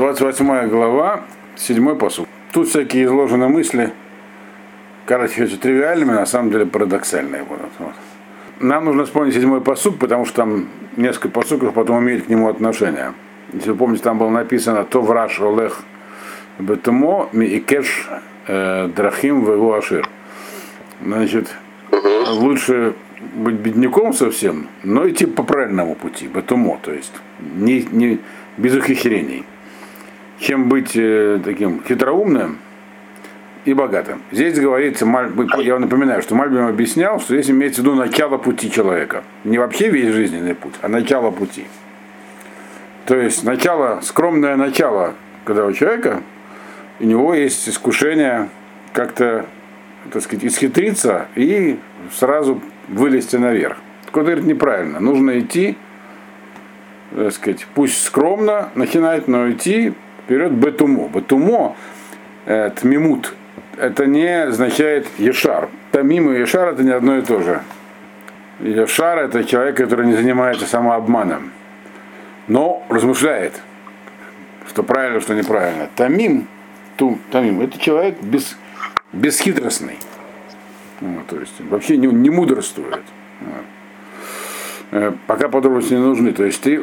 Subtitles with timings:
[0.00, 1.24] 28 глава,
[1.56, 2.26] 7 посуд.
[2.52, 3.92] Тут всякие изложены мысли,
[5.04, 7.70] кажется, очень тривиальными, на самом деле парадоксальные будут.
[7.78, 7.92] Вот.
[8.60, 13.12] Нам нужно вспомнить седьмой посуд, потому что там несколько посуков потом имеют к нему отношение.
[13.52, 15.82] Если вы помните, там было написано «То враж олех
[16.58, 18.08] бетумо ми и кеш
[18.46, 20.08] э, драхим в его ашир».
[21.04, 21.54] Значит,
[22.26, 22.94] лучше
[23.34, 28.18] быть бедняком совсем, но идти по правильному пути, бетумо, то есть не, не,
[28.56, 29.44] без ухищрений,
[30.40, 32.58] чем быть э, таким хитроумным
[33.66, 34.22] и богатым.
[34.32, 35.04] Здесь говорится,
[35.58, 39.22] я напоминаю, что Мальбим объяснял, что здесь имеется в виду начало пути человека.
[39.44, 41.66] Не вообще весь жизненный путь, а начало пути.
[43.04, 45.14] То есть начало, скромное начало,
[45.44, 46.22] когда у человека,
[47.00, 48.48] у него есть искушение
[48.94, 49.44] как-то,
[50.10, 51.78] так сказать, исхитриться и
[52.12, 53.76] сразу вылезти наверх.
[54.06, 55.00] Так он говорит, неправильно.
[55.00, 55.76] Нужно идти,
[57.14, 59.92] так сказать, пусть скромно начинать, но идти
[60.30, 61.08] вперед бетумо.
[61.08, 61.76] Бетумо,
[62.46, 63.34] э, тмимут,
[63.76, 65.68] это не означает ешар.
[65.90, 67.62] Тамим и ешар это не одно и то же.
[68.60, 71.50] Ешар это человек, который не занимается самообманом,
[72.46, 73.60] но размышляет,
[74.68, 75.88] что правильно, что неправильно.
[75.96, 76.46] Тамим,
[76.96, 78.56] тум, тамим, это человек без,
[79.12, 79.98] бесхитростный.
[81.00, 83.02] Вот, то есть вообще не, не мудрствует.
[83.40, 83.64] Вот.
[84.92, 86.32] Э, пока подробности не нужны.
[86.32, 86.82] То есть ты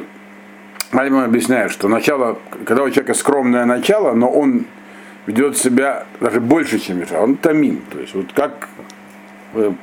[0.92, 4.66] Мальман объясняет, что начало, когда у человека скромное начало, но он
[5.26, 7.20] ведет себя даже больше, чем Миша.
[7.20, 7.82] Он тамим.
[7.92, 8.70] То есть вот как
[9.54, 9.74] э,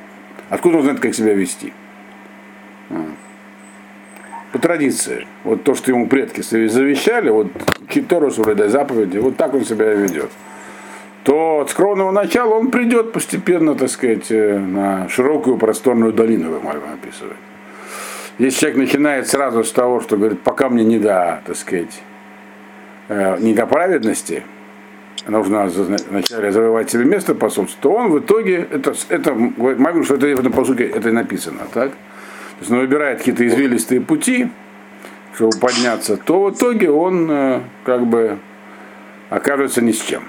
[0.49, 1.73] откуда он знает, как себя вести?
[4.51, 5.27] По традиции.
[5.43, 7.47] Вот то, что ему предки завещали, вот
[8.09, 10.31] Тору соблюдай заповеди, вот так он себя ведет.
[11.23, 16.63] То от скромного начала он придет постепенно, так сказать, э, на широкую просторную долину, как
[16.63, 17.37] Мальва описывает.
[18.37, 22.01] Если человек начинает сразу с того, что говорит, пока мне не до, так сказать,
[23.07, 24.43] э, не до праведности,
[25.27, 30.15] нужно вначале завоевать себе место по собству, то он в итоге, это, это могу, что
[30.15, 31.91] это в этом посуке это и написано, так?
[31.91, 34.49] То есть он выбирает какие-то извилистые пути,
[35.33, 38.37] чтобы подняться, то в итоге он э, как бы
[39.29, 40.23] окажется ни с чем.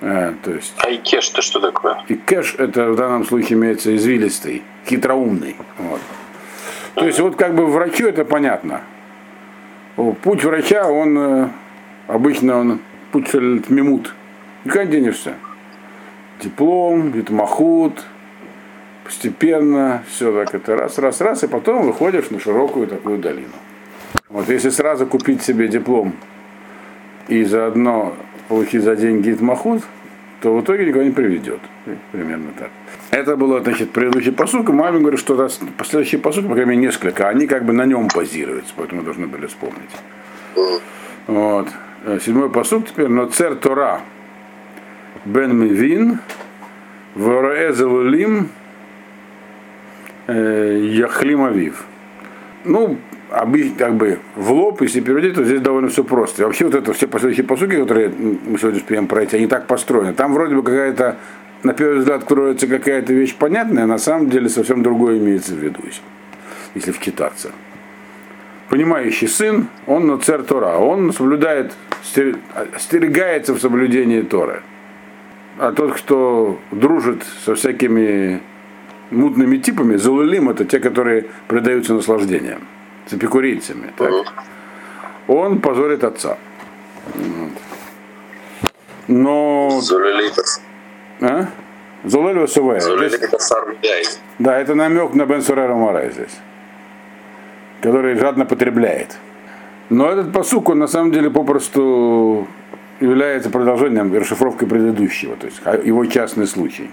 [0.00, 1.98] А, то есть, а и кэш-то что такое?
[2.08, 5.56] И кэш это в данном случае имеется извилистый, хитроумный.
[5.78, 6.00] Вот.
[6.94, 8.82] То есть вот как бы врачу это понятно.
[9.96, 11.48] Путь врача, он э,
[12.06, 14.14] обычно он путь мимут.
[14.64, 15.34] Никуда не денешься.
[16.40, 18.04] Диплом, витмахут,
[19.04, 23.48] постепенно, все так это раз, раз, раз, и потом выходишь на широкую такую долину.
[24.28, 26.12] Вот если сразу купить себе диплом
[27.28, 28.14] и заодно
[28.48, 29.82] получить за деньги Итмахут,
[30.40, 31.60] то в итоге никого не приведет.
[32.12, 32.70] Примерно так.
[33.10, 37.28] Это было, значит, предыдущий посук, и Мамин говорит, что последующий посук, по крайней мере, несколько,
[37.28, 39.90] они как бы на нем базируются, поэтому должны были вспомнить.
[41.26, 41.68] Вот.
[42.24, 44.00] Седьмой посук теперь, но цер Тора
[45.24, 46.20] бен Мивин,
[47.14, 48.48] Вороэзелулим,
[50.28, 51.84] Яхлим Авив.
[52.64, 52.98] Ну,
[53.78, 56.42] как бы в лоб, если переводить, то здесь довольно все просто.
[56.42, 60.12] И вообще вот это все последующие посуки, которые мы сегодня успеем пройти, они так построены.
[60.14, 61.16] Там вроде бы какая-то,
[61.62, 65.58] на первый взгляд, кроется какая-то вещь понятная, а на самом деле совсем другое имеется в
[65.58, 65.80] виду,
[66.74, 67.50] если вчитаться.
[68.68, 71.74] Понимающий сын, он на царь Тора, он соблюдает,
[72.74, 74.62] остерегается в соблюдении Торы.
[75.58, 78.40] А тот, кто дружит со всякими
[79.10, 82.60] мутными типами, залулим это те, которые предаются наслаждениям
[83.06, 83.92] с эпикурейцами.
[83.96, 84.10] Так?
[85.26, 86.38] Он позорит отца.
[89.06, 89.80] Но...
[91.20, 91.46] А?
[92.04, 92.80] Зулель Васувая.
[94.38, 96.36] Да, это намек на Бен Сурера Марай здесь,
[97.80, 99.16] который жадно потребляет.
[99.90, 102.46] Но этот посук, он на самом деле попросту
[103.00, 106.90] является продолжением расшифровкой предыдущего, то есть его частный случай.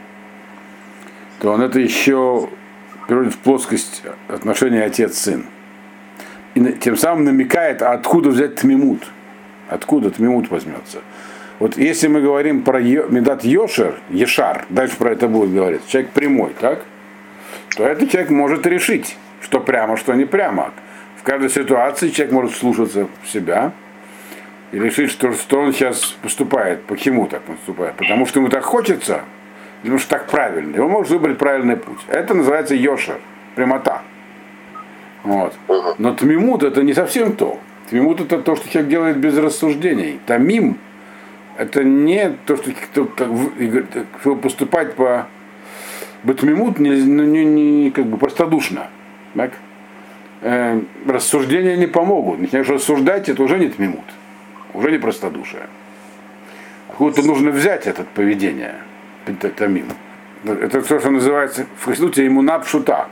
[1.45, 2.49] То он это еще
[3.07, 5.45] переводит в плоскость отношения отец-сын
[6.55, 9.07] и тем самым намекает, а откуда взять тмимут.
[9.69, 11.01] Откуда тмимут возьмется.
[11.59, 16.55] Вот если мы говорим про медат Йошер, Ешар, дальше про это будет говорить, человек прямой,
[16.59, 16.83] так?
[17.77, 20.71] То этот человек может решить, что прямо, что не прямо.
[21.17, 23.71] В каждой ситуации человек может слушаться себя
[24.71, 27.97] и решить, что, что он сейчас поступает, почему так поступает.
[27.97, 29.21] Потому что ему так хочется,
[29.81, 30.75] потому что так правильно.
[30.75, 31.99] И он может выбрать правильный путь.
[32.07, 33.19] Это называется Йошер,
[33.55, 34.01] прямота.
[35.23, 35.53] Вот.
[35.97, 37.59] Но тмимут это не совсем то.
[37.89, 40.19] Тмимут это то, что человек делает без рассуждений.
[40.25, 40.77] Тамим
[41.57, 42.71] это не то, что
[43.05, 45.27] как, поступать по
[46.23, 48.87] Батмимут не, не, не как бы простодушно.
[49.35, 49.51] Так?
[50.41, 52.39] Э, рассуждения не помогут.
[52.39, 54.05] Начинаешь рассуждать, это уже не тмимут.
[54.73, 55.67] Уже уже не простодушие.
[56.89, 58.75] Откуда-то нужно взять это поведение,
[59.33, 59.87] тамим.
[60.43, 63.07] Это то, что называется в Христуте ему напшута.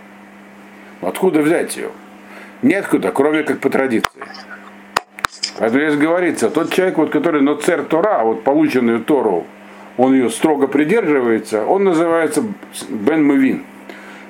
[1.01, 1.89] Откуда взять ее?
[2.61, 4.09] Неоткуда, кроме как по традиции.
[5.57, 9.45] Поэтому здесь говорится, тот человек, вот, который но цер Тора, вот полученную Тору,
[9.97, 12.43] он ее строго придерживается, он называется
[12.89, 13.63] Бен Мавин.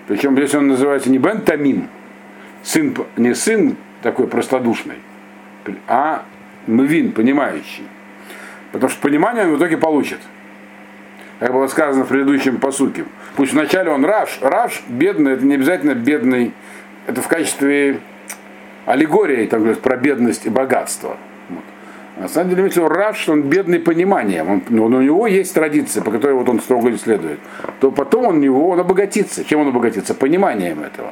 [0.07, 1.87] Причем здесь он называется не Бен Тамим,
[2.61, 4.97] сын, не сын такой простодушный,
[5.87, 6.23] а
[6.67, 7.87] Мавин, понимающий.
[8.71, 10.19] Потому что понимание он в итоге получит.
[11.43, 13.03] Как было сказано в предыдущем посуке.
[13.35, 14.39] Пусть вначале он раш.
[14.41, 16.53] Раш бедный, это не обязательно бедный,
[17.05, 17.99] это в качестве
[18.85, 21.17] аллегории там говорят, про бедность и богатство.
[21.49, 21.63] Вот.
[22.15, 25.53] На самом деле, если он рад, что он бедный пониманием, он, но у него есть
[25.53, 27.39] традиция, по которой вот он строго следует,
[27.81, 29.43] то потом он, него, он обогатится.
[29.43, 30.15] Чем он обогатится?
[30.15, 31.11] Пониманием этого.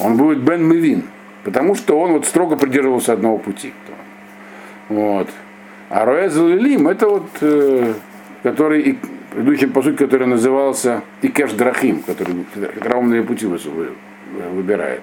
[0.00, 1.02] Он будет Бен Мивин,
[1.44, 3.74] потому что он вот строго придерживался одного пути.
[4.88, 5.28] Вот.
[5.90, 7.92] А Роэзел Лим это вот, э,
[8.42, 8.98] который, и,
[9.30, 15.02] предыдущий посуд, который назывался Икеш Драхим, который хитроумные пути выбирает.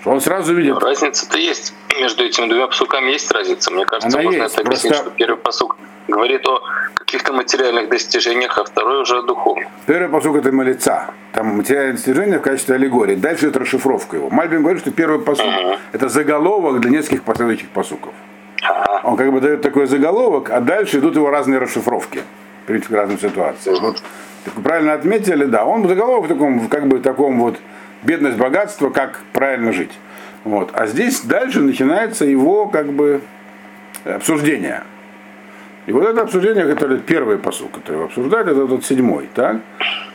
[0.00, 0.78] Что он сразу видит.
[0.78, 1.74] Разница-то есть.
[2.00, 3.70] Между этими двумя посуками есть разница.
[3.70, 5.10] Мне кажется, Она можно есть, это объяснить, просто...
[5.10, 5.76] что первый посук
[6.08, 6.62] говорит о
[6.94, 9.68] каких-то материальных достижениях, а второй уже о духовных.
[9.86, 11.10] Первый посук это молиться.
[11.32, 13.14] Там материальные достижения в качестве аллегории.
[13.14, 14.30] Дальше это расшифровка его.
[14.30, 15.78] Мальбин говорит, что первый посук uh-huh.
[15.92, 18.14] это заголовок для нескольких последующих посуков.
[19.02, 22.22] Он как бы дает такой заголовок, а дальше идут его разные расшифровки
[22.70, 23.80] в разным ситуациям.
[23.80, 24.02] Вот,
[24.44, 27.58] так вы правильно отметили, да, он заголовок в таком, как бы таком вот
[28.02, 29.92] бедность, богатство, как правильно жить.
[30.44, 30.70] Вот.
[30.72, 33.20] А здесь дальше начинается его как бы
[34.04, 34.82] обсуждение.
[35.86, 39.28] И вот это обсуждение, которое первый посыл, который его обсуждали, это тот седьмой.
[39.34, 39.56] Так?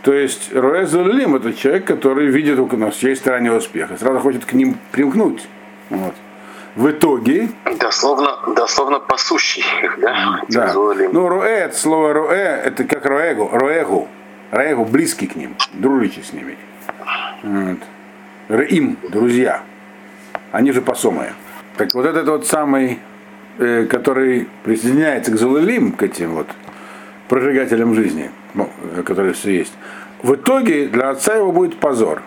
[0.04, 4.54] То есть Роэзалим это человек, который видит у нас есть стороне успеха, сразу хочет к
[4.54, 5.48] ним примкнуть.
[5.90, 6.16] Вот.
[6.76, 7.50] В итоге...
[7.80, 9.64] Дословно, дословно пасущий
[9.98, 10.42] да?
[10.50, 10.74] да.
[10.74, 14.08] Ну, роэ, это слово роэ, это как роэгу, роэгу,
[14.52, 16.58] роэгу, близкий к ним, дружащий с ними.
[17.44, 17.78] Вот.
[18.70, 19.62] Им, друзья.
[20.52, 21.34] Они же посомые.
[21.78, 23.00] Так вот этот вот самый,
[23.58, 26.48] э, который присоединяется к Залалим, к этим вот
[27.30, 29.74] прожигателям жизни, ну, э, которые все есть,
[30.24, 32.22] в итоге для отца его будет позор.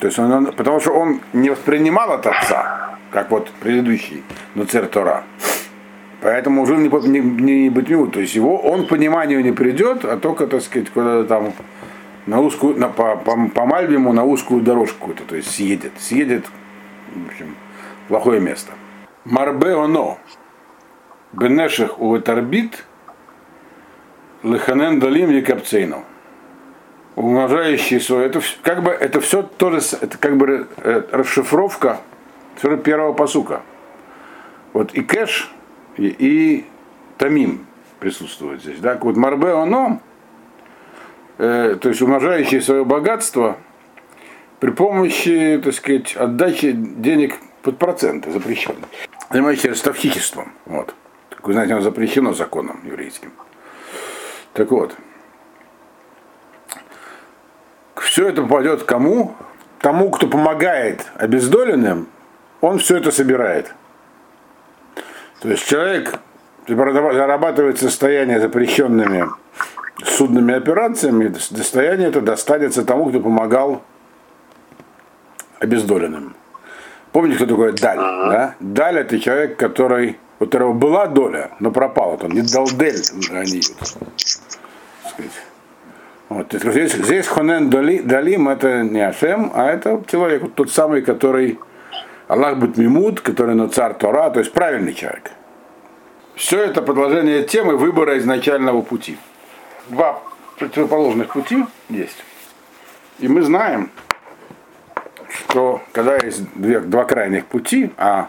[0.00, 2.83] То есть он, он, потому что он не воспринимал от отца,
[3.14, 4.24] как вот предыдущий,
[4.56, 5.22] но Тора.
[6.20, 10.16] Поэтому жил не, не, не быть То есть его он к пониманию не придет, а
[10.16, 11.52] только, так сказать, куда-то там
[12.26, 15.92] на узкую, на, по, по, по Мальбиму на узкую дорожку это, то есть съедет.
[15.96, 16.46] Съедет,
[17.14, 17.54] в общем,
[18.08, 18.72] плохое место.
[19.24, 20.18] Марбе оно.
[21.32, 22.84] Бенеших уветорбит
[24.42, 26.04] леханен далим якапцейну.
[27.14, 28.26] Умножающий свой.
[28.26, 32.00] Это как бы это все тоже это как бы э, расшифровка
[32.82, 33.62] первого посука.
[34.72, 35.50] Вот и кэш,
[35.96, 36.66] и, и
[37.18, 37.66] тамим
[38.00, 38.80] присутствует здесь.
[38.80, 38.98] Да?
[39.00, 40.00] Вот марбе оно
[41.38, 43.56] э, то есть умножающий свое богатство
[44.60, 48.86] при помощи, так сказать, отдачи денег под проценты запрещенные,
[49.30, 50.52] занимающийся ростовщичеством.
[50.66, 50.94] Вот.
[51.30, 53.32] Как вы знаете, оно запрещено законом еврейским.
[54.52, 54.96] Так вот,
[57.96, 59.34] все это попадет кому?
[59.80, 62.06] Тому, кто помогает обездоленным,
[62.64, 63.72] он все это собирает.
[65.40, 66.18] То есть человек
[66.66, 69.28] зарабатывает состояние запрещенными
[70.04, 73.82] судными операциями достояние это достанется тому, кто помогал
[75.60, 76.34] обездоленным.
[77.12, 77.98] Помните, кто такой Даль?
[77.98, 78.54] Да?
[78.58, 82.16] Даль это человек, который, у которого была доля, но пропала.
[82.16, 83.60] Там не дал дель они
[86.30, 91.02] вот, здесь, здесь Хонен Дали, Далим это не Ашем, а это человек, вот тот самый,
[91.02, 91.60] который
[92.28, 95.30] Аллах будет Мимут, который на царь Тора, то есть правильный человек.
[96.34, 99.18] Все это продолжение темы выбора изначального пути
[99.88, 100.22] два
[100.58, 102.24] противоположных пути есть.
[103.18, 103.90] И мы знаем,
[105.28, 108.28] что когда есть две, два крайних пути, а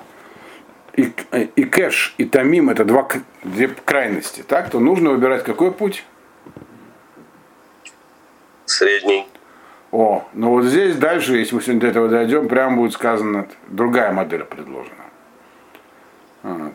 [0.95, 1.11] и,
[1.55, 3.07] и кэш, и тамим это два,
[3.43, 6.05] две крайности, так, то нужно выбирать какой путь?
[8.65, 9.27] Средний.
[9.91, 14.11] О, ну вот здесь дальше, если мы сегодня до этого дойдем, прямо будет сказано, другая
[14.11, 15.05] модель предложена.
[16.43, 16.73] Вот.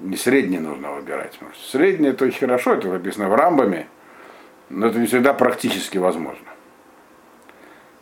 [0.00, 1.38] Не средний нужно выбирать.
[1.70, 3.86] Средний это очень хорошо, это написано в рамбами,
[4.68, 6.46] но это не всегда практически возможно.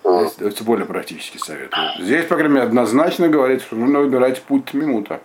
[0.04, 1.72] Здесь дается более практический совет.
[1.98, 5.20] Здесь, по крайней мере, однозначно говорит, что нужно выбирать путь минута.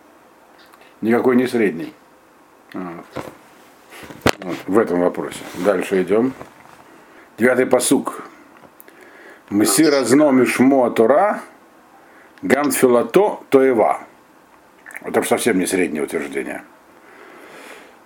[1.02, 1.94] Никакой не средний.
[2.74, 3.06] Вот.
[4.40, 5.40] Вот, в этом вопросе.
[5.66, 6.34] Дальше идем.
[7.38, 8.29] Девятый посук.
[9.50, 11.42] Мси разно мишмо Тора,
[13.50, 14.00] тоева.
[15.02, 16.64] Это совсем не среднее утверждение.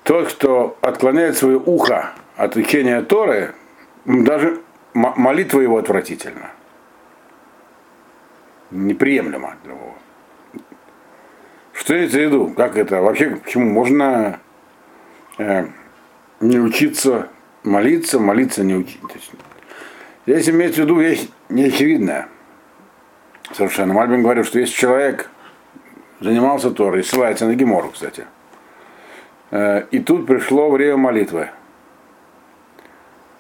[0.04, 3.54] тот, кто отклоняет свое ухо от учения Торы,
[4.06, 4.62] даже
[4.94, 6.52] молитва его отвратительна.
[8.72, 9.96] Неприемлемо для него.
[11.74, 12.54] Что имеется в виду?
[12.56, 13.02] Как это?
[13.02, 14.40] Вообще, почему можно
[15.38, 15.68] э,
[16.40, 17.28] не учиться
[17.64, 19.00] молиться, молиться не учить?
[20.26, 22.30] Здесь имеется в виду вещь неочевидная.
[23.52, 23.94] Совершенно.
[23.94, 25.30] Мальбин говорил, что если человек
[26.20, 28.26] занимался Торой, ссылается на Гемору, кстати,
[29.52, 31.50] э, и тут пришло время молитвы.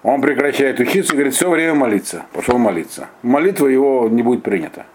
[0.03, 2.25] Он прекращает учиться и говорит, все время молиться.
[2.33, 3.07] Пошел молиться.
[3.21, 4.85] Молитва его не будет принята.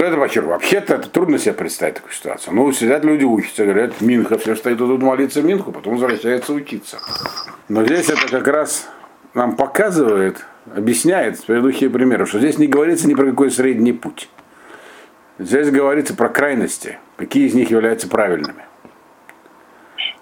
[0.00, 0.54] Что это подчеркиваю?
[0.54, 2.54] Вообще-то это трудно себе представить такую ситуацию.
[2.54, 6.96] Ну, сидят люди учатся, говорят, Минха, все стоит тут молиться Минху, потом возвращается учиться.
[7.68, 8.88] Но здесь это как раз
[9.34, 10.42] нам показывает,
[10.74, 14.30] объясняет с предыдущих примеров, что здесь не говорится ни про какой средний путь.
[15.38, 18.64] Здесь говорится про крайности, какие из них являются правильными.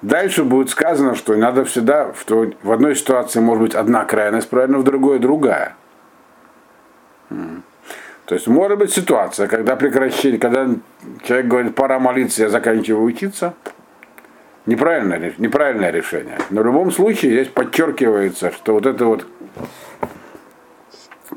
[0.02, 4.78] Дальше будет сказано, что надо всегда, что в одной ситуации может быть одна крайность правильно,
[4.78, 5.76] в другой другая.
[8.28, 10.68] То есть может быть ситуация, когда прекращение, когда
[11.25, 13.54] человек говорит, пора молиться, я заканчиваю учиться,
[14.66, 16.37] неправильное, неправильное решение.
[16.50, 19.26] Но в любом случае здесь подчеркивается, что вот это вот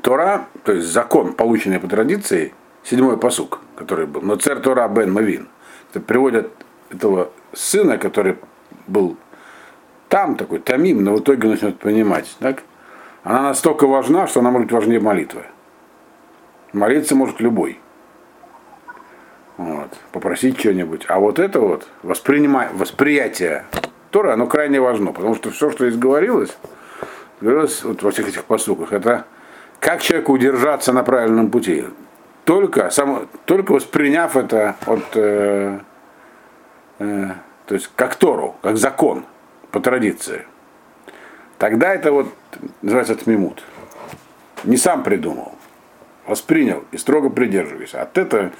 [0.02, 2.52] Тора, то есть закон, полученный по традиции,
[2.84, 5.48] седьмой посук, который был, но царь Тора Бен Мавин,
[5.90, 6.50] это приводят
[6.90, 8.36] этого сына, который
[8.86, 9.16] был
[10.10, 12.64] там такой, тамим, но в итоге начнет понимать, так?
[13.22, 15.44] Она настолько важна, что она может быть важнее молитвы.
[16.72, 17.78] Молиться может любой.
[19.58, 21.04] Вот, попросить что-нибудь.
[21.08, 23.66] А вот это вот воспринимать, восприятие
[24.10, 26.56] Тора, оно крайне важно, потому что все, что здесь говорилось,
[27.40, 29.26] говорилось вот во всех этих посуках, это
[29.80, 31.84] как человеку удержаться на правильном пути.
[32.44, 35.78] Только, сам, только восприняв это от, э,
[36.98, 37.28] э,
[37.66, 39.26] то есть как Тору, как закон,
[39.70, 40.46] по традиции.
[41.58, 42.28] Тогда это вот
[42.80, 43.62] называется тмимут.
[44.64, 45.54] Не сам придумал
[46.26, 48.02] воспринял и строго придерживайся.
[48.02, 48.50] От этой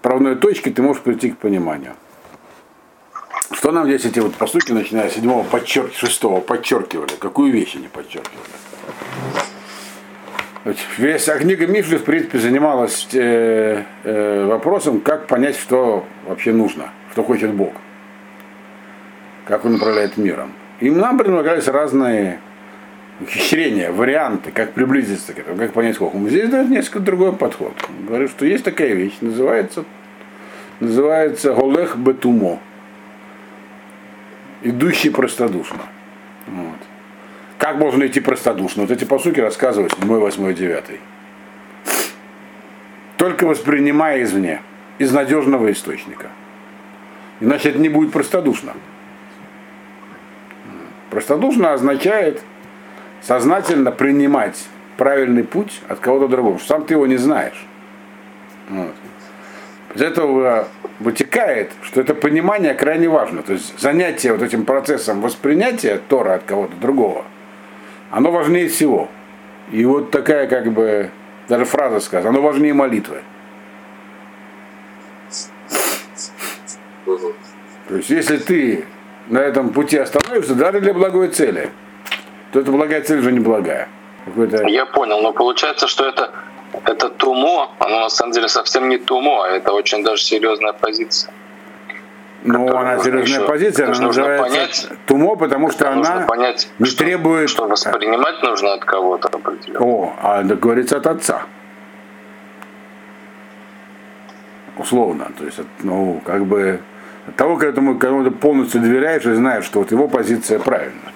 [0.00, 1.94] правной точки ты можешь прийти к пониманию.
[3.52, 7.12] Что нам здесь эти вот поступки, начиная с седьмого, подчерк, шестого, подчеркивали?
[7.18, 8.40] Какую вещь они подчеркивали?
[10.96, 16.90] Весь а книга Мишли, в принципе, занималась э, э, вопросом, как понять, что вообще нужно,
[17.10, 17.72] что хочет Бог,
[19.44, 20.52] как он управляет миром.
[20.78, 22.40] И нам предлагались разные
[23.20, 26.28] ухищрения, варианты, как приблизиться к этому, как понять Хохму.
[26.28, 27.74] Здесь дает несколько другой подход.
[27.88, 29.84] Он говорит, что есть такая вещь, называется,
[30.80, 32.60] называется Голех Бетумо.
[34.62, 35.82] Идущий простодушно.
[36.46, 36.78] Вот.
[37.58, 38.82] Как можно идти простодушно?
[38.82, 40.84] Вот эти посуки рассказывают 7, 8, 9.
[43.16, 44.60] Только воспринимая извне,
[44.98, 46.28] из надежного источника.
[47.40, 48.74] Иначе это не будет простодушно.
[51.10, 52.42] Простодушно означает–
[53.22, 57.66] сознательно принимать правильный путь от кого-то другого, что сам ты его не знаешь.
[58.68, 58.94] Вот.
[59.94, 63.42] Из этого вытекает, что это понимание крайне важно.
[63.42, 67.24] То есть занятие вот этим процессом воспринятия Тора от кого-то другого,
[68.10, 69.08] оно важнее всего.
[69.70, 71.10] И вот такая как бы,
[71.48, 73.22] даже фраза сказана, оно важнее молитвы.
[77.88, 78.84] То есть если ты
[79.28, 81.70] на этом пути остановишься, даже для благой цели–
[82.52, 83.88] то это благая цель уже не благая.
[84.66, 86.30] Я понял, но получается, что это,
[86.84, 91.32] это тумо, оно на самом деле совсем не тумо, а это очень даже серьезная позиция.
[92.44, 96.98] Ну, она серьезная еще, позиция, она называется понять, тумо, потому что она понять, не что,
[96.98, 97.48] требует...
[97.48, 99.84] Что воспринимать нужно от кого-то определенно.
[99.84, 101.42] О, а это говорится от отца.
[104.76, 105.30] Условно.
[105.38, 106.80] То есть, ну, как бы
[107.26, 111.12] от того, когда ты полностью доверяешь и знаешь, что вот его позиция правильная.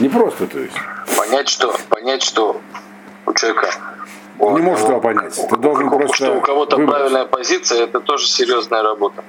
[0.00, 0.76] Не просто, то есть.
[1.16, 2.60] Понять, что, понять, что
[3.26, 3.68] у человека
[4.38, 5.34] он не может этого понять.
[5.34, 9.24] Ты должен просто что у кого-то правильная позиция, это тоже серьезная работа.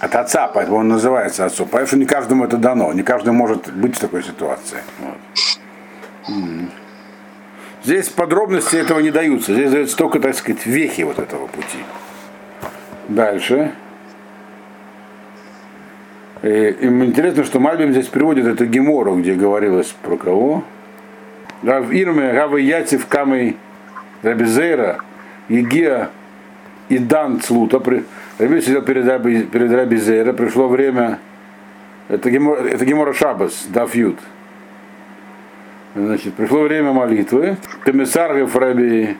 [0.00, 1.66] От отца, поэтому он называется отцом.
[1.66, 4.82] Потому что не каждому это дано, не каждый может быть в такой ситуации.
[4.98, 6.36] Вот.
[7.82, 9.54] Здесь подробности этого не даются.
[9.54, 11.78] Здесь даются только, так сказать, вехи вот этого пути.
[13.08, 13.74] Дальше.
[16.46, 20.62] И, им интересно, что Мальбим здесь приводит это Гемору, где говорилось про кого.
[21.64, 23.56] Рав Ирме, Рава Яцев, Камей
[24.22, 25.00] Рабизейра,
[25.48, 26.10] Егия
[26.88, 27.82] и Дан Цлута.
[28.38, 31.18] Раби сидел перед, Раби, перед Рабизейра, пришло время,
[32.08, 34.18] это Гемора, это Гемора Шабас, Дафьют.
[35.96, 37.56] Значит, пришло время молитвы.
[37.82, 39.16] Комиссар Раби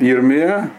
[0.00, 0.70] Ирмия,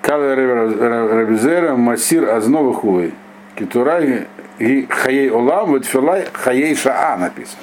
[0.00, 3.12] Кала Рабизера Масир Азнова Хуй.
[3.60, 4.26] Китурай
[4.58, 7.62] и Хаей Олам, вот Филай Хаей Шаа написано.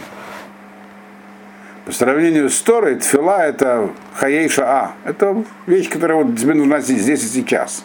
[1.86, 4.92] По сравнению с Торой, Тфила это Хаей Шаа.
[5.06, 7.84] Это вещь, которая вот тебе нужна здесь и сейчас.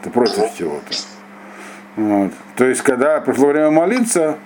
[0.00, 0.92] Это против чего-то.
[1.94, 2.32] Вот.
[2.56, 4.38] То есть, когда пришло время молиться,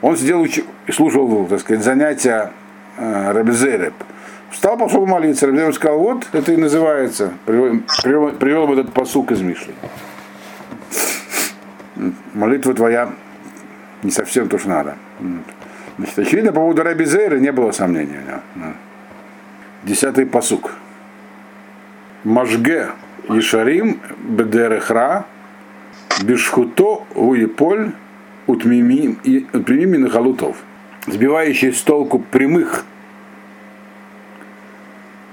[0.00, 2.52] он сидел и слушал, так сказать, занятия
[2.96, 3.94] э, Рабизереб.
[4.50, 5.46] Встал, пошел молиться.
[5.46, 7.34] Рабизереб сказал, вот это и называется.
[7.44, 9.74] Привел, привел, привел этот посук из Мишли.
[12.34, 13.10] Молитва твоя
[14.02, 14.96] не совсем то, что надо.
[15.98, 18.72] Значит, очевидно, по поводу Раби Зейра не было сомнений у него.
[19.82, 20.74] Десятый посук.
[22.24, 22.88] Можге
[23.28, 25.26] Ишарим Бедерехра
[26.22, 27.92] Бешхуто Уеполь
[28.46, 30.56] Утмимим и Утмимим на халутов.
[31.06, 32.84] Сбивающий с толку прямых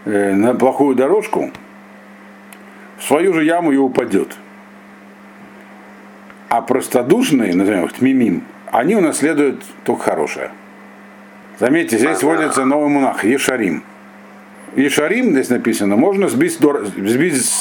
[0.05, 1.51] э, на плохую дорожку,
[2.97, 4.37] в свою же яму и упадет.
[6.53, 10.51] А простодушные, назовем их тмимим, они унаследуют только хорошее.
[11.59, 13.83] Заметьте, здесь вводится новый монах, Ешарим.
[14.75, 17.51] Ешарим, здесь написано, можно сбить, сбить,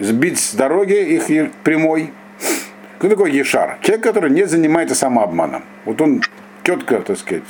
[0.00, 2.12] сбить с дороги их прямой.
[2.98, 3.78] Кто такой Ешар?
[3.80, 5.62] Человек, который не занимается самообманом.
[5.86, 6.20] Вот он
[6.62, 7.44] четко, так сказать,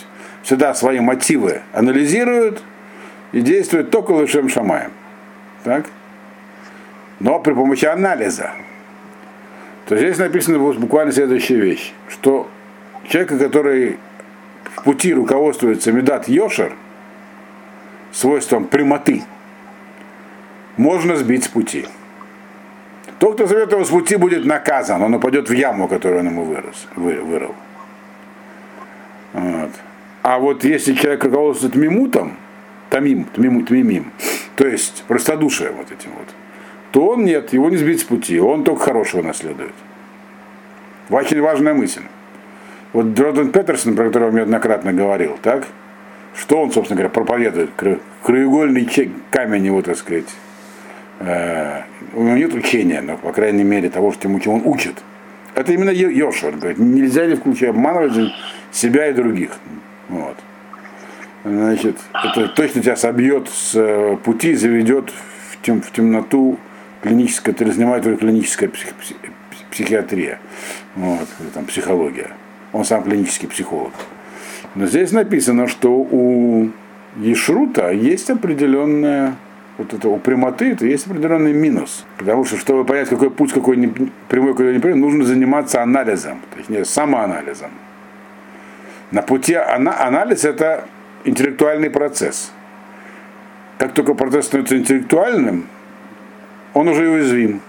[0.45, 2.63] всегда свои мотивы анализирует
[3.33, 4.93] и действует только лучшим шамаем.
[5.65, 5.87] Так?
[7.19, 8.53] Но при помощи анализа.
[9.87, 12.51] То здесь написано буквально следующая вещь, что
[13.09, 13.99] человека, который
[14.65, 16.73] в пути руководствуется Медат Йошер,
[18.11, 19.23] свойством прямоты,
[20.77, 21.87] можно сбить с пути.
[23.21, 26.45] Тот, кто зовет его с пути, будет наказан, он упадет в яму, которую он ему
[26.45, 27.55] вырос, вы, вырыл.
[29.33, 29.71] Вот.
[30.23, 32.37] А вот если человек руководствуется мимутом,
[32.91, 34.11] тамим, тмиму, тмимим,
[34.57, 36.29] то есть простодушие вот этим вот,
[36.93, 39.75] то он нет, его не сбить с пути, он только хорошего наследует.
[41.11, 42.03] Очень важная мысль.
[42.93, 45.67] Вот Джордан Петерсон, про которого я неоднократно говорил, так?
[46.35, 47.71] Что он, собственно говоря, проповедует?
[48.23, 48.89] Краеугольный
[49.31, 50.27] камень его, так сказать.
[51.21, 51.83] Э,
[52.13, 54.95] у него нет учения, но, по крайней мере, того, что ему он учит.
[55.55, 56.49] Это именно Йоша.
[56.49, 58.33] Он говорит, нельзя ни в случае обманывать
[58.71, 59.53] себя и других.
[60.09, 60.37] Вот.
[61.45, 66.59] Значит, это точно тебя собьет с э, пути, заведет в, тем, в темноту
[67.07, 68.89] клиническая, это разнимает твою клиническая псих,
[69.71, 70.39] психиатрия,
[70.95, 72.31] вот, там, психология.
[72.73, 73.93] Он сам клинический психолог.
[74.75, 76.71] Но здесь написано, что у
[77.17, 79.37] Ешрута есть определенная
[79.79, 82.07] вот это у прямоты это есть определенный минус.
[82.17, 83.89] Потому что, чтобы понять, какой путь, какой не,
[84.29, 87.71] прямой, какой не прямой, нужно заниматься анализом, точнее, самоанализом.
[89.11, 90.89] На пути ана, анализ это
[91.25, 92.53] интеллектуальный процесс.
[93.79, 95.67] Как только процесс становится интеллектуальным,
[96.77, 97.63] он уже уязвим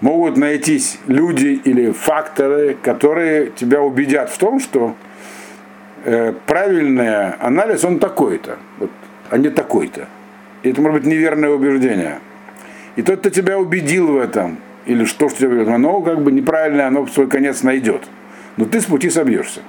[0.00, 4.96] могут найтись люди или факторы, которые тебя убедят в том, что
[6.04, 8.90] э, правильный анализ, он такой-то, вот,
[9.28, 10.08] а не такой-то.
[10.62, 12.20] И это может быть неверное убеждение.
[12.96, 16.32] И тот, кто тебя убедил в этом, или что, что тебя убедил, оно как бы
[16.32, 18.04] неправильное, оно свой конец найдет.
[18.56, 19.60] Но ты с пути собьешься.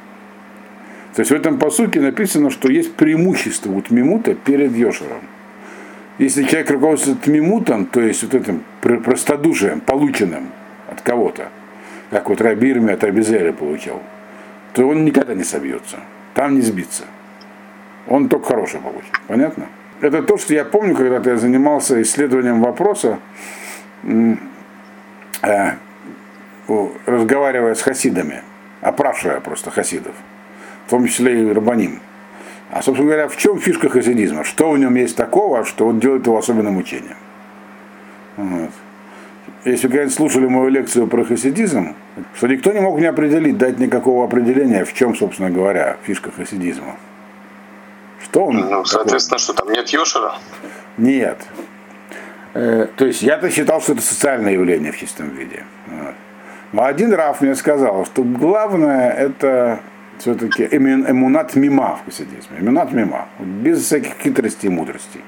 [1.15, 5.34] То есть в этом посуке написано, что есть преимущество вот Мимута перед Йошером.
[6.17, 10.49] Если человек руководствуется тмимутом, то есть вот этим простодушием, полученным
[10.89, 11.49] от кого-то,
[12.09, 14.01] как вот Рабирми от Абизеля получал,
[14.73, 15.97] то он никогда не собьется.
[16.33, 17.03] Там не сбиться.
[18.07, 19.11] Он только хороший получит.
[19.27, 19.65] Понятно?
[20.01, 23.19] Это то, что я помню, когда я занимался исследованием вопроса,
[24.03, 24.35] э,
[27.05, 28.41] разговаривая с хасидами,
[28.81, 30.13] опрашивая просто хасидов,
[30.87, 31.99] в том числе и Рабаним.
[32.71, 34.43] А, собственно говоря, в чем фишка хасидизма?
[34.43, 37.17] Что в нем есть такого, что вот делает его особенным учением?
[38.37, 38.71] Вот.
[39.63, 41.95] Если вы слушали мою лекцию про хасидизм,
[42.35, 46.97] что никто не мог мне определить, дать никакого определения, в чем, собственно говоря, фишка хасидизма.
[48.23, 48.57] Что он?
[48.57, 49.43] Ну, соответственно, такой?
[49.43, 50.33] что там нет Йошера?
[50.97, 51.37] Нет.
[52.53, 55.63] Э, то есть я-то считал, что это социальное явление в чистом виде.
[55.87, 56.15] Вот.
[56.71, 59.79] Но один Раф мне сказал, что главное это
[60.19, 62.59] все-таки эмунат мима в хасидизме.
[62.59, 63.27] Эмунат мима.
[63.39, 65.21] Без всяких хитростей и мудростей.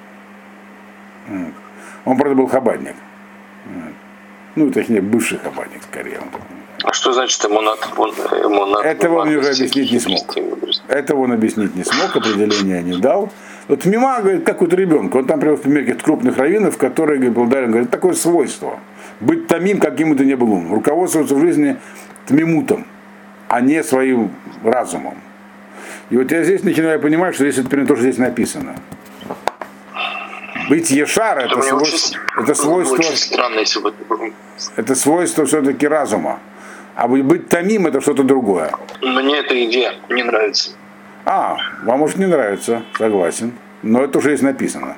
[2.05, 2.95] Он, правда, был хабадник.
[4.55, 6.19] Ну, точнее, бывший хабадник, скорее.
[6.83, 7.79] А что значит эмунат?
[8.43, 10.35] эмунат Этого он уже объяснить не смог.
[10.87, 13.31] Этого он объяснить не смог, определения не дал.
[13.67, 15.13] Вот мима, говорит, как вот ребенок.
[15.13, 18.79] Он там привел пример каких-то крупных раввинов, которые говорят, благодарен, говорит, такое свойство.
[19.19, 20.73] Быть тамим, каким бы то ни был ум.
[20.73, 21.77] Руководствоваться в жизни
[22.25, 22.85] тмимутом
[23.47, 24.31] а не своим
[24.63, 25.15] разумом.
[26.09, 28.75] И вот я здесь начинаю понимать, что здесь это примерно то, что здесь написано.
[30.69, 32.95] Быть ешар это, свойство, очень, это свойство.
[32.95, 34.33] Очень странно, если бы это
[34.75, 36.39] Это свойство все-таки разума.
[36.95, 38.71] А быть тамим это что-то другое.
[39.01, 40.71] Мне эта идея не нравится.
[41.25, 43.53] А, вам может не нравится, согласен.
[43.83, 44.97] Но это уже здесь написано.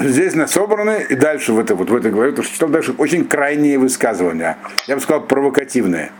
[0.00, 3.24] Здесь собраны и дальше в, это, вот в этой главе, потому что читал дальше очень
[3.24, 4.56] крайние высказывания.
[4.86, 6.10] Я бы сказал, провокативные.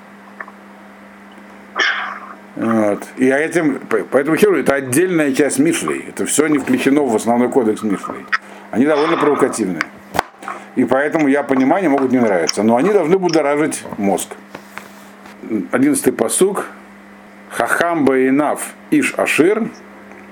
[2.63, 3.03] Вот.
[3.17, 3.81] И этим,
[4.13, 6.05] поэтому Херу это отдельная часть Мишлей.
[6.09, 8.25] Это все не включено в основной кодекс Мишлей.
[8.71, 9.83] Они довольно провокативные.
[10.77, 12.63] И поэтому я понимаю, могут не нравиться.
[12.63, 14.37] Но они должны будоражить мозг.
[15.73, 16.67] Одиннадцатый посук.
[17.51, 19.69] Хахам Баинав Иш Ашир.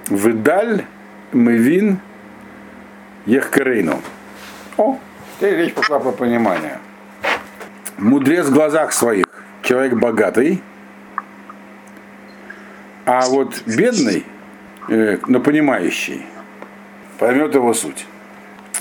[0.08, 0.84] Выдаль
[1.32, 1.98] Мывин
[3.26, 4.00] Ехкарейну.
[4.76, 4.98] О,
[5.38, 6.78] теперь речь пошла про понимание.
[7.98, 9.26] Мудрец в глазах своих.
[9.62, 10.62] Человек богатый
[13.04, 14.24] а вот бедный,
[14.88, 16.24] э, но понимающий,
[17.18, 18.06] поймет его суть.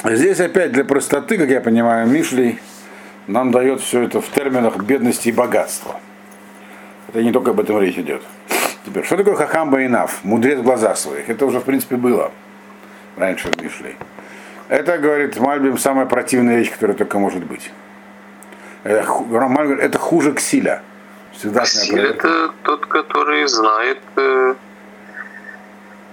[0.03, 2.60] Здесь опять для простоты, как я понимаю, Мишлей
[3.27, 5.99] нам дает все это в терминах бедности и богатства.
[7.10, 8.21] Это не только об этом речь идет.
[8.86, 11.29] Теперь, что такое хахам байнав, мудрец в глазах своих?
[11.29, 12.32] Это уже, в принципе, было
[13.17, 13.95] раньше в Мишлей.
[14.69, 17.71] Это, говорит Мальбим, самая противная вещь, которая только может быть.
[18.84, 19.05] Это,
[19.82, 20.82] это хуже ксиля.
[21.39, 24.56] Всегда это тот, который знает э,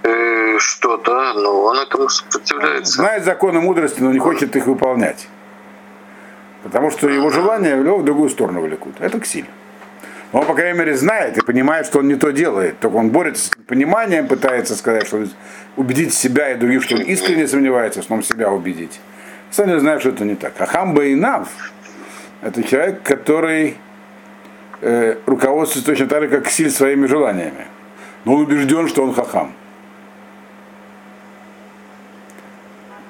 [0.03, 2.93] э, что-то, но он этому сопротивляется.
[2.93, 5.27] Знает законы мудрости, но не хочет их выполнять.
[6.63, 8.95] Потому что его желания его в другую сторону влекут.
[9.01, 9.47] Это ксиль.
[10.31, 12.79] Он, по крайней мере, знает и понимает, что он не то делает.
[12.79, 15.25] Только он борется с пониманием, пытается сказать, что
[15.75, 19.01] убедить себя и других, что он искренне сомневается, что он себя убедить.
[19.51, 20.53] Сами знают, что это не так.
[20.59, 21.49] А Хамба и Нав–
[22.41, 23.77] это человек, который
[24.81, 27.67] э, руководствуется точно так же, как Силь своими желаниями.
[28.25, 29.53] Но он убежден, что он хахам.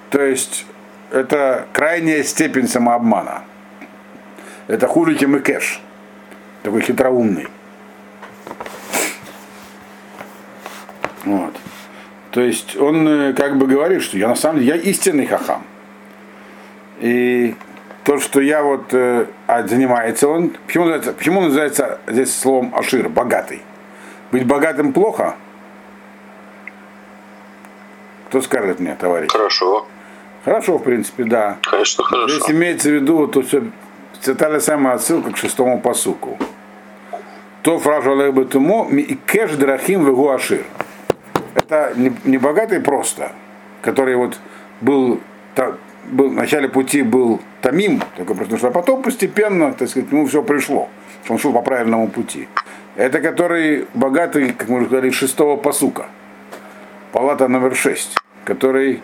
[0.10, 0.66] То есть
[1.12, 3.44] это крайняя степень самообмана.
[4.68, 5.82] Это хуже, чем и кэш.
[6.64, 7.48] Такой хитроумный.
[11.24, 11.56] Вот.
[12.32, 15.64] То есть он э, как бы говорит, что я на самом деле я истинный хахам.
[17.00, 17.56] И
[18.08, 23.10] то, что я вот э, а занимается он, почему называется, почему называется здесь словом Ашир,
[23.10, 23.62] богатый?
[24.32, 25.36] Быть богатым плохо?
[28.30, 29.30] Кто скажет мне, товарищ?
[29.30, 29.86] Хорошо.
[30.46, 31.58] Хорошо, в принципе, да.
[31.70, 32.36] Конечно, хорошо.
[32.36, 33.64] Здесь имеется в виду, то все,
[34.22, 36.38] это та самая отсылка к шестому посуку.
[37.62, 40.64] То фразу Алейбатумо и кэш драхим вегу ашир.
[41.56, 43.34] Это не, не богатый просто,
[43.82, 44.40] который вот
[44.80, 45.20] был
[46.08, 50.26] был, в начале пути был Тамим, только потому что а потом постепенно, так сказать, ему
[50.26, 50.90] все пришло,
[51.24, 52.48] что он шел по правильному пути.
[52.96, 56.08] Это который богатый, как мы уже говорили, шестого посука.
[57.12, 59.02] Палата номер шесть, который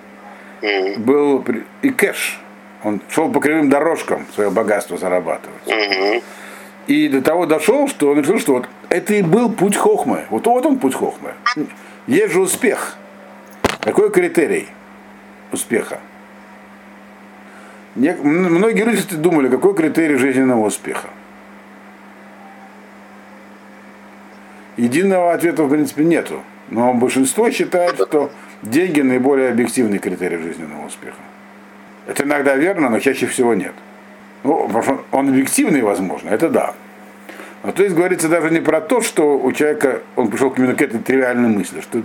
[0.97, 1.45] был
[1.81, 2.39] и кэш.
[2.83, 6.23] Он шел по кривым дорожкам свое богатство зарабатывать.
[6.87, 10.25] И до того дошел, что он решил, что вот это и был путь Хохмы.
[10.29, 11.33] Вот вот он путь Хохмы.
[12.07, 12.97] Есть же успех.
[13.79, 14.67] Какой критерий
[15.51, 15.99] успеха?
[17.95, 21.09] Многие люди думали, какой критерий жизненного успеха.
[24.77, 26.41] Единого ответа, в принципе, нету.
[26.69, 28.31] Но большинство считает, что
[28.63, 31.17] деньги наиболее объективный критерий жизненного успеха.
[32.07, 33.73] Это иногда верно, но чаще всего нет.
[34.43, 34.69] Ну,
[35.11, 36.73] он объективный, возможно, это да.
[37.63, 40.81] Но то есть говорится даже не про то, что у человека, он пришел именно к
[40.81, 42.01] этой тривиальной мысли, что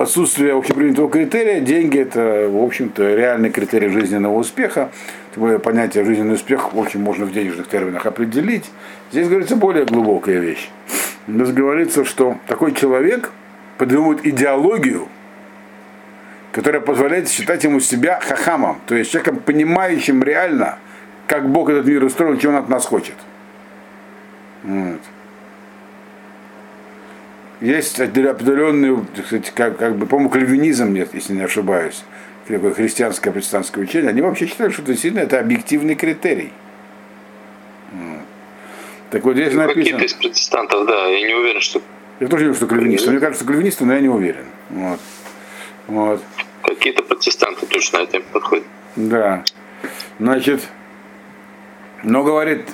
[0.00, 4.90] отсутствие общепринятого критерия, деньги это, в общем-то, реальный критерий жизненного успеха.
[5.34, 8.70] Тем более понятие жизненный успех, в общем, можно в денежных терминах определить.
[9.12, 10.70] Здесь говорится более глубокая вещь.
[11.28, 13.30] Здесь говорится, что такой человек
[13.78, 15.08] придумывает идеологию,
[16.52, 20.78] которая позволяет считать ему себя хахамом, то есть человеком, понимающим реально,
[21.26, 23.14] как Бог этот мир устроил, чего он от нас хочет.
[24.64, 25.00] Вот
[27.60, 32.02] есть определенный, сказать, как, как бы, по-моему, кальвинизм, нет, если не ошибаюсь,
[32.46, 36.52] такое христианское протестантское учение, они вообще считают, что действительно это объективный критерий.
[39.10, 39.98] Так вот здесь ну, написано...
[39.98, 41.82] Какие-то из протестантов, да, я не уверен, что...
[42.20, 43.10] Я тоже не уверен, что кальвинисты.
[43.10, 44.44] Мне кажется, кальвинисты, но я не уверен.
[44.70, 45.00] Вот.
[45.88, 46.22] Вот.
[46.62, 48.64] Какие-то протестанты точно этим подходят.
[48.94, 49.42] Да.
[50.18, 50.68] Значит,
[52.04, 52.68] но говорит,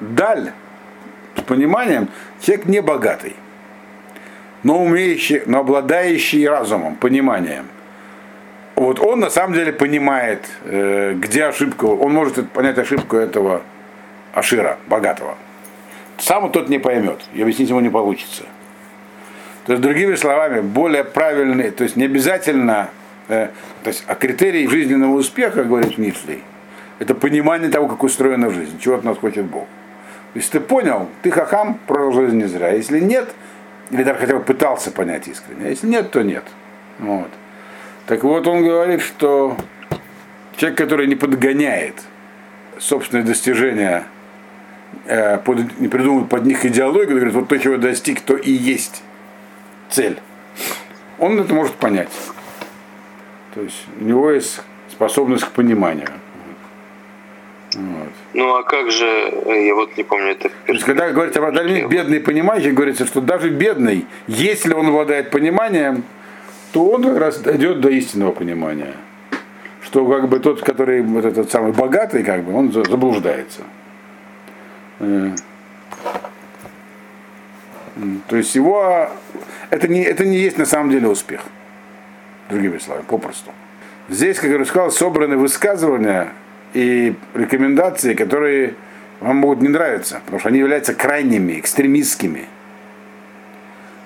[0.00, 0.52] даль,
[1.36, 2.08] с пониманием,
[2.42, 3.34] человек не богатый
[4.62, 7.66] но умеющий, но обладающий разумом, пониманием.
[8.76, 11.84] Вот он на самом деле понимает, э, где ошибка.
[11.84, 13.62] Он может понять ошибку этого
[14.32, 15.36] Ашира, богатого.
[16.18, 18.44] Сам тот не поймет, и объяснить ему не получится.
[19.66, 22.90] То есть, другими словами, более правильный, то есть не обязательно
[23.28, 23.48] э,
[23.82, 26.42] то есть, а критерий жизненного успеха, говорит Мишлей,
[26.98, 29.66] это понимание того, как устроена жизнь, чего от нас хочет Бог.
[30.34, 32.70] Если ты понял, ты хахам, прожил жизнь не зря.
[32.70, 33.28] Если нет,
[33.90, 36.44] или даже хотя бы пытался понять искренне, а если нет, то нет.
[36.98, 37.30] Вот.
[38.06, 39.56] Так вот, он говорит, что
[40.56, 41.96] человек, который не подгоняет
[42.78, 44.04] собственные достижения,
[45.06, 49.02] э, под, не придумывает под них идеологию, говорит, вот то, чего достиг, то и есть
[49.88, 50.18] цель.
[51.18, 52.10] Он это может понять.
[53.54, 56.08] То есть у него есть способность к пониманию.
[58.32, 60.48] Ну а как же, э, я вот не помню, это...
[60.48, 65.30] То есть, когда говорится об Адаме, бедный понимающий, говорится, что даже бедный, если он обладает
[65.30, 66.04] пониманием,
[66.72, 68.94] то он как раз дойдет до истинного понимания.
[69.82, 73.62] Что как бы тот, который вот этот самый богатый, как бы, он заблуждается.
[75.00, 75.30] Э.
[78.28, 79.10] То есть его
[79.70, 81.40] это не, это не есть на самом деле успех.
[82.48, 83.52] Другими словами, попросту.
[84.08, 86.32] Здесь, как я сказал, собраны высказывания
[86.74, 88.74] и рекомендации, которые
[89.20, 92.46] вам могут не нравиться, потому что они являются крайними, экстремистскими.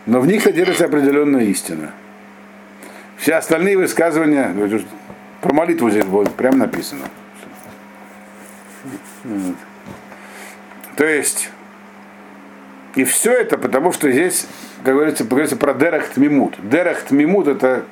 [0.07, 1.93] Но в них содержится определенная истина.
[3.17, 4.55] Все остальные высказывания,
[5.41, 7.05] про молитву здесь будет прямо написано.
[10.97, 11.51] То есть,
[12.95, 14.47] и все это потому, что здесь,
[14.85, 16.57] как говорится, говорится про Дерахт Мимут.
[16.63, 17.85] Дерахт Мимут это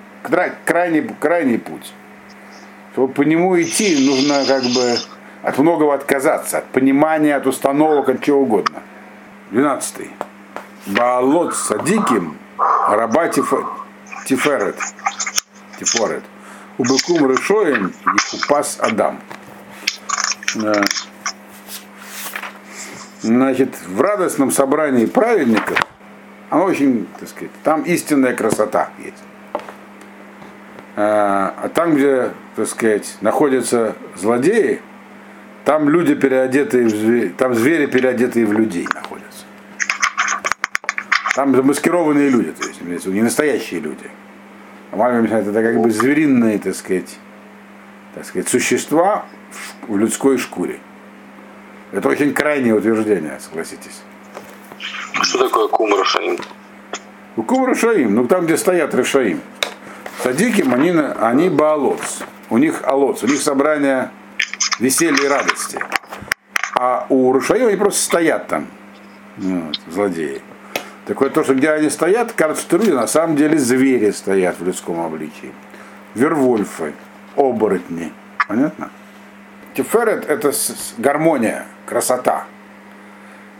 [0.65, 1.93] крайний, крайний путь.
[2.93, 4.99] Чтобы по нему идти, нужно как бы
[5.43, 8.83] от многого отказаться, от понимания, от установок, от чего угодно.
[9.51, 10.09] 12.
[10.87, 14.77] Баалот садиким раба тиферет.
[15.79, 16.25] Тифорет.
[16.79, 19.21] Убыкум решоем и упас Адам.
[23.21, 25.79] Значит, в радостном собрании праведников,
[26.51, 29.23] оно очень, так сказать, там истинная красота есть.
[30.95, 34.81] А, а там, где, так сказать, находятся злодеи,
[35.65, 39.45] там люди переодетые в звери, там звери переодетые в людей находятся.
[41.35, 44.11] Там замаскированные люди, то есть не настоящие люди.
[44.91, 47.19] А это как бы звериные, так сказать,
[48.15, 49.25] так сказать, существа
[49.89, 50.81] в людской шкуре.
[51.93, 54.03] Это очень крайнее утверждение, согласитесь.
[54.79, 56.39] Что такое кум Рашаим?
[57.47, 59.41] Кум Рашаим, ну там, где стоят Рашаим.
[60.23, 62.23] Садиким, они, они баалоц.
[62.51, 64.11] У них алоц, у них собрание
[64.79, 65.79] веселья и радости.
[66.75, 68.67] А у Рушаим они просто стоят там,
[69.37, 70.43] вот, злодеи.
[71.07, 74.65] Такое то, что где они стоят, кажется, что люди на самом деле звери стоят в
[74.65, 75.53] людском обличии.
[76.15, 76.95] Вервольфы,
[77.37, 78.13] оборотни.
[78.47, 78.91] Понятно?
[79.75, 80.53] Тиферет это
[80.99, 82.45] гармония, красота.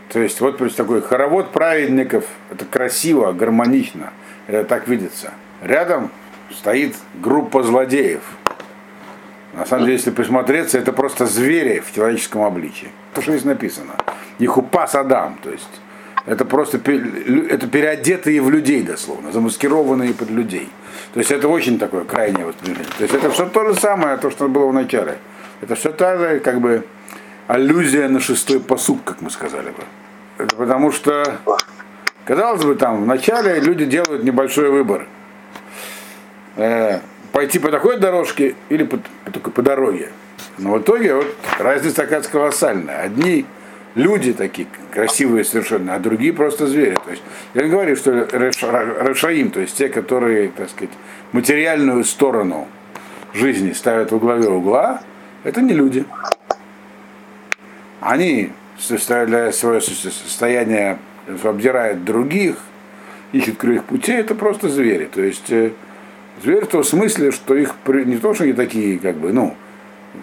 [0.09, 4.13] То есть вот такой хоровод праведников, это красиво, гармонично,
[4.47, 5.31] это так видится.
[5.61, 6.11] Рядом
[6.53, 8.21] стоит группа злодеев.
[9.53, 12.89] На самом деле, если присмотреться, это просто звери в человеческом обличии.
[13.13, 13.93] То, что здесь написано.
[14.39, 15.69] Их упас Адам, то есть
[16.25, 20.69] это просто это переодетые в людей дословно, замаскированные под людей.
[21.13, 22.85] То есть это очень такое крайнее восприятие.
[22.97, 25.17] То есть это все то же самое, то, что было в начале.
[25.61, 26.85] Это все та же, как бы,
[27.47, 29.83] аллюзия на шестой посук, как мы сказали бы.
[30.37, 31.39] Это потому что,
[32.25, 35.07] казалось бы, там в начале люди делают небольшой выбор.
[36.55, 36.99] Э,
[37.31, 38.99] пойти по такой дорожке или по,
[39.31, 40.09] только по дороге.
[40.57, 43.01] Но в итоге вот разница такая колоссальная.
[43.01, 43.45] Одни
[43.95, 46.95] люди такие красивые совершенно, а другие просто звери.
[47.03, 47.23] То есть
[47.55, 50.93] я не говорю, что Рашаим, то есть те, которые, так сказать,
[51.31, 52.67] материальную сторону
[53.33, 55.01] жизни ставят во главе угла,
[55.43, 56.05] это не люди.
[57.99, 60.99] Они, составляя свое состояние,
[61.43, 62.57] обдирают других,
[63.31, 65.05] ищут кривых путей, это просто звери.
[65.05, 65.51] То есть
[66.41, 69.55] звери в том смысле, что их не то, что они такие, как бы, ну,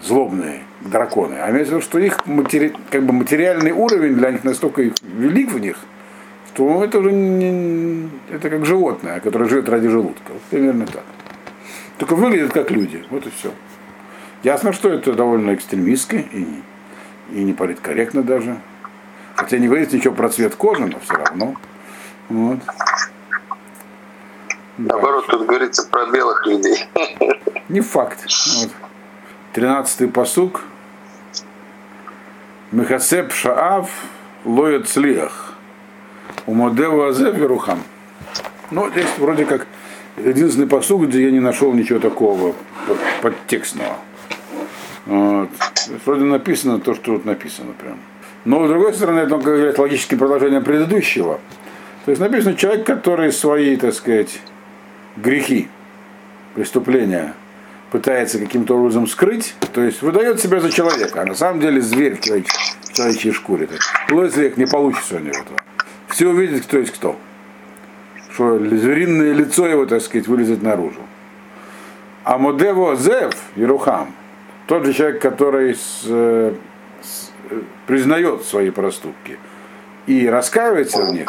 [0.03, 4.45] злобные драконы, а имеется в виду, что их матери, как бы материальный уровень для них
[4.45, 5.77] настолько велик в них,
[6.53, 10.33] что это уже не, это как животное, которое живет ради желудка.
[10.33, 11.05] Вот примерно так.
[11.99, 13.05] Только выглядят как люди.
[13.11, 13.53] Вот и все.
[14.43, 16.47] Ясно, что это довольно экстремистски и,
[17.39, 18.57] и не политкорректно даже.
[19.37, 21.57] Хотя не говорится ничего про цвет кожи, но все равно.
[22.29, 22.59] Вот.
[24.83, 26.87] Наоборот, тут говорится про белых людей.
[27.69, 28.25] Не факт.
[28.25, 28.71] Вот.
[29.53, 30.63] Тринадцатый посук.
[32.73, 33.91] Мехасеп Шаав
[34.47, 35.53] лоет слиах.
[36.47, 37.83] Умодева Азев Верухам.
[38.71, 39.67] Ну, здесь вроде как
[40.17, 42.55] единственный посуг, где я не нашел ничего такого
[43.21, 43.97] подтекстного.
[45.05, 45.51] Вот.
[46.07, 47.99] Вроде написано то, что тут написано прям.
[48.47, 51.39] Но с другой стороны, это является логическим продолжением предыдущего.
[52.07, 54.41] То есть написано человек, который свои, так сказать,
[55.21, 55.69] грехи,
[56.55, 57.35] преступления–
[57.91, 62.17] пытается каким-то образом скрыть, то есть выдает себя за человека, а на самом деле зверь
[62.17, 63.69] в человеческой, в человеческой шкуре.
[64.09, 65.37] Век не получится у него.
[66.09, 67.17] Все увидят, кто есть кто.
[68.33, 71.01] Что звериное лицо его, так сказать, вылезет наружу.
[72.23, 74.15] А Модево Зев, Ерухам,
[74.67, 77.33] тот же человек, который с, с,
[77.87, 79.39] признает свои проступки
[80.07, 81.29] и раскаивается в них,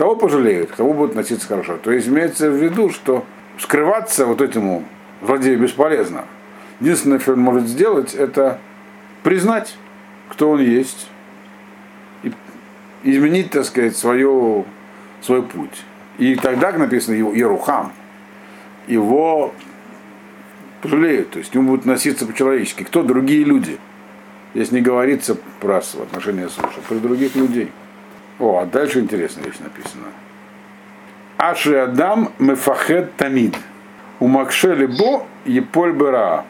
[0.00, 1.76] того пожалеют, к тому будут относиться хорошо.
[1.76, 3.26] То есть имеется в виду, что
[3.58, 4.82] скрываться вот этому
[5.20, 6.24] вроде бесполезно.
[6.80, 8.58] Единственное, что он может сделать, это
[9.22, 9.76] признать,
[10.30, 11.06] кто он есть,
[12.22, 12.32] и
[13.02, 14.64] изменить, так сказать, свое,
[15.20, 15.84] свой путь.
[16.16, 17.92] И тогда написано его Ерухам,
[18.86, 19.52] его
[20.80, 22.84] пожалеют, то есть к нему будут носиться по-человечески.
[22.84, 23.78] Кто другие люди?
[24.54, 27.70] Здесь не говорится про отношения с а про других людей.
[28.40, 30.06] О, а дальше интересная вещь написана.
[31.36, 33.54] Аши Адам Мефахет Тамид.
[34.18, 36.44] У Макшели Бо Еполь Бера.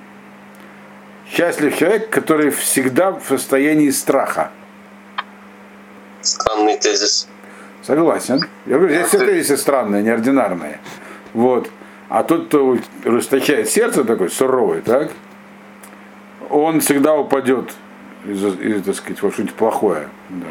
[1.28, 4.50] Счастлив человек, который всегда в состоянии страха.
[6.22, 7.28] Странный тезис.
[7.82, 8.40] Согласен.
[8.66, 10.78] Я говорю, здесь все тезисы странные, неординарные.
[11.32, 11.70] Вот.
[12.08, 15.10] А тот, кто расточает сердце такой суровый, так,
[16.50, 17.72] он всегда упадет
[18.24, 20.08] из, из так сказать, во что-нибудь плохое.
[20.28, 20.46] Да.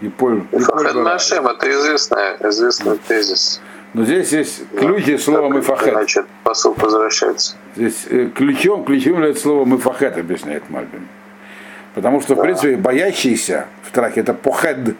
[0.00, 0.58] И поль, и
[0.94, 3.60] Нашим, это известный, известный тезис.
[3.94, 5.92] Но здесь есть ключи да, слова «мифахет».
[5.94, 7.56] Значит, посыл возвращается.
[7.74, 11.08] Здесь э, ключом, ключом является слово «мифахет», объясняет Мальбин.
[11.94, 12.42] Потому что, да.
[12.42, 14.94] в принципе, боящийся в страхе– это похед.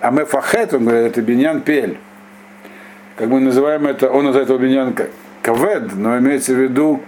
[0.00, 1.98] А мефахет, он говорит, это биньян пель
[3.16, 4.94] как мы называем это, он называет его биньян
[5.42, 7.00] кавед, но имеется в виду,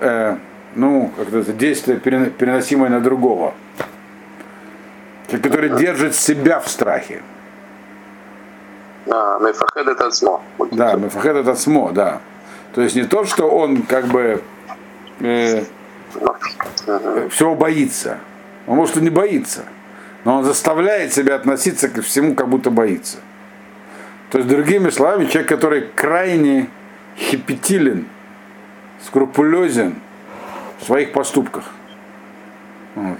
[0.00, 0.36] э,
[0.74, 3.54] ну, как это действие, переносимое на другого.
[5.30, 7.22] Который держит себя в страхе.
[9.06, 10.42] Да, мефахед это смо.
[10.72, 12.20] Да, мефахед это смо, да.
[12.74, 14.42] То есть не то, что он как бы
[15.20, 15.64] э,
[17.30, 18.18] всего боится.
[18.66, 19.64] Он может и не боится.
[20.24, 23.18] Но он заставляет себя относиться ко всему, как будто боится.
[24.30, 26.68] То есть, другими словами, человек, который крайне
[27.16, 28.06] хипетилен,
[29.04, 29.94] скрупулезен
[30.80, 31.64] в своих поступках.
[32.96, 33.18] Вот.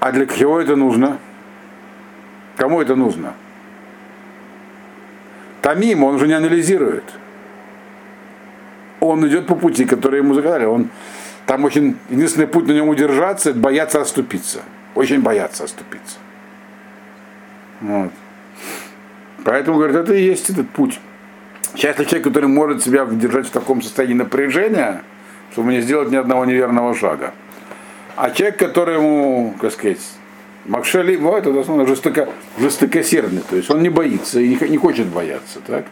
[0.00, 1.18] А для чего это нужно?
[2.56, 3.34] Кому это нужно?
[5.62, 7.04] Тамим, он уже не анализирует.
[9.00, 10.64] Он идет по пути, который ему заказали.
[10.64, 10.88] Он,
[11.44, 14.60] там очень, единственный путь на нем удержаться, это бояться оступиться.
[14.94, 16.18] Очень бояться оступиться.
[17.80, 18.12] Вот.
[19.44, 20.98] Поэтому, говорит, это и есть этот путь.
[21.76, 25.02] Счастный человек, который может себя держать в таком состоянии напряжения,
[25.52, 27.34] чтобы не сделать ни одного неверного шага.
[28.16, 29.98] А человек, который ему, как сказать,
[30.64, 35.06] Макшали, ну, это основно жестоко, жестокосердный, то есть он не боится и не, не хочет
[35.06, 35.84] бояться, так?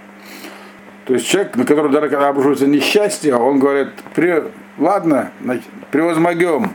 [1.04, 4.42] То есть человек, на которого даже когда обрушивается несчастье, он говорит, При,
[4.78, 5.30] ладно,
[5.90, 6.72] превозмогем.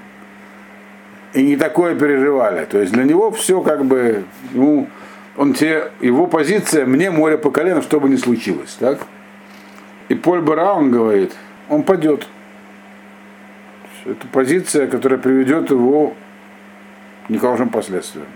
[1.34, 2.66] И не такое переживали.
[2.66, 4.88] То есть для него все как бы, ну,
[5.36, 9.00] он тебе, его позиция, мне море по колено, что бы ни случилось, так?
[10.10, 11.34] И Поль Бараун говорит,
[11.70, 12.28] он падет.
[14.06, 16.16] Это позиция, которая приведет его
[17.28, 18.28] к нехорошим последствиям.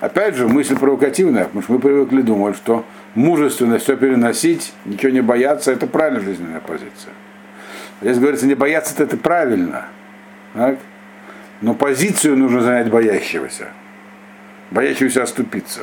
[0.00, 2.84] Опять же, мысль провокативная, потому что мы привыкли думать, что
[3.14, 7.12] мужественно все переносить, ничего не бояться, это правильная жизненная позиция.
[8.00, 9.86] Здесь говорится, не бояться это правильно.
[10.54, 10.78] Так?
[11.60, 13.68] Но позицию нужно занять боящегося.
[14.70, 15.82] Боящегося оступиться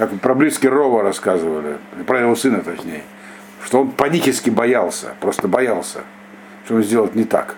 [0.00, 3.02] как про близкий Рова рассказывали, про его сына точнее,
[3.62, 6.00] что он панически боялся, просто боялся,
[6.64, 7.56] что он сделать не так.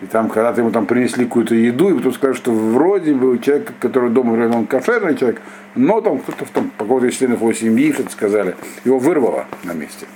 [0.00, 3.72] И там, когда-то ему там принесли какую-то еду, и потом сказали, что вроде бы человек,
[3.80, 5.40] который дома, он кошерный человек,
[5.74, 10.06] но там кто-то там, по какому-то членов его семьи, что-то сказали, его вырвало на месте.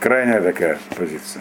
[0.00, 1.20] Крайняя такая позиция.